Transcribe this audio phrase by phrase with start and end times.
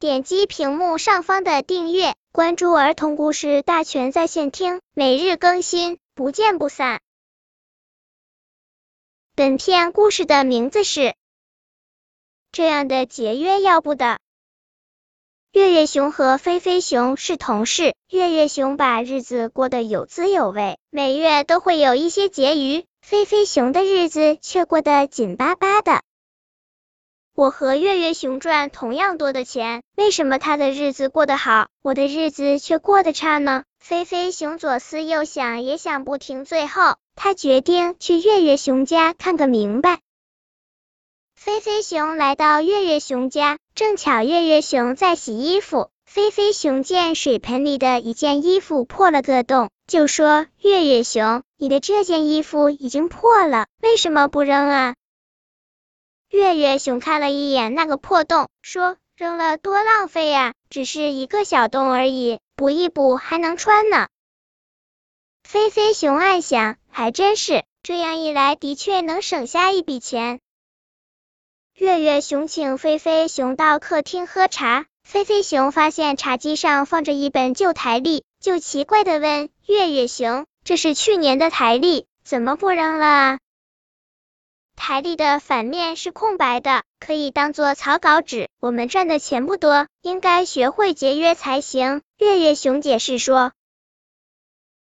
[0.00, 7.00] 点击屏幕上方的订阅，关注儿童故事大全在线听，每日更新，不见不散。
[9.34, 11.00] 本片故事的名字是
[12.52, 14.04] 《这样的节约要不得》。
[15.50, 22.86] 月月熊和飞飞熊是同事，月月熊把日子过得有滋有味，每月都会有一些结余。
[23.02, 26.02] 飞飞熊的日子却过得紧巴巴的。
[27.38, 33.62] 我和月月熊赚同样多的钱，为什么他的日子过得好，我的日子却过得差呢？
[33.78, 40.00] 飞飞熊左思右想，也想不停，最后他决定去月月熊家看个明白。
[41.36, 45.90] 飞飞熊来到月月熊家，正巧月月熊在洗衣服。
[46.06, 54.96] 飞飞熊见水盆里的一件衣服破了个洞，就说：“月月熊，你的这件衣服已经破了，为什么不扔啊？”
[56.30, 64.08] 月月熊看了一眼那个破洞，说：“扔了多浪费呀，只是一个小洞而已，补一补还能穿呢。”
[65.42, 70.40] 飞飞熊暗想，还真是，这样一来的确能省下一笔钱。
[71.74, 83.38] 月月熊请飞飞熊到客厅喝茶，飞飞熊发现茶几上放着一本旧台历，就奇怪的问月月熊：“这是去年的台历，怎么不扔了啊？”
[84.78, 88.48] 台历的反面是空白的，可以当做草稿纸。
[88.60, 92.00] 我们赚的钱不多，应该学会节约才行。
[92.16, 93.52] 月月熊解释说：“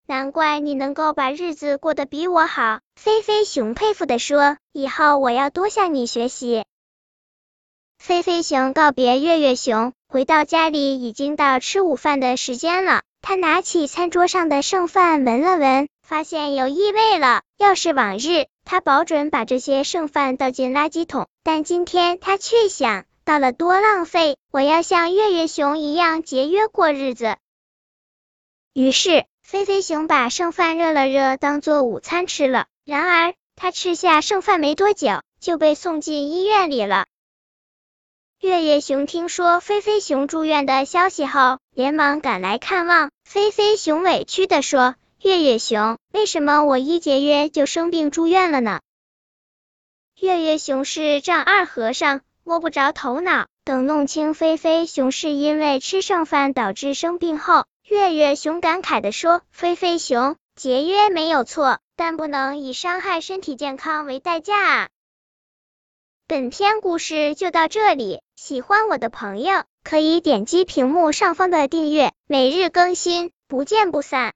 [0.08, 6.64] 难怪你能够把日子过得比我好。”飞飞熊佩服的说：“以后我要多向你学习。”
[7.98, 13.02] 飞飞熊告别月月熊，回到家里，已经到吃午饭的时间了。
[13.22, 17.42] 他拿起餐桌上的剩饭闻了闻，发现有异味了。
[17.58, 27.36] 要是往日，他保准把这些剩饭倒进垃圾桶，但今天他却想到了多浪费，我要像月月熊一样节约过日子。
[28.72, 32.68] 于是，飞飞熊把剩饭热了热，当做午餐吃了。
[32.86, 37.06] 然而，他吃下剩饭没多久，就被送进医院里了。
[38.40, 43.12] 月月熊听说飞飞熊住院的消息后，连忙赶来看望。
[43.26, 48.82] 飞飞熊委屈的说：“月月熊，为什么我一节约就生病住院了呢？”
[50.20, 53.48] 月月熊是丈二和尚，摸不着头脑。
[53.64, 64.90] 等弄清飞飞熊是因为吃剩饭导致生病后，月月熊感慨的说：“飞飞熊，节约没有错，但不能以伤害身体健康为代价啊！”
[66.28, 74.34] 本篇故事就到这里，喜欢我的朋友可以点击屏幕上方的订阅，每日更新，不见不散。